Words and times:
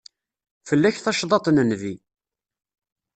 Fell-ak 0.67 0.97
tacḍaḍt 0.99 1.47
n 1.51 1.57
Nnbi. 1.63 1.93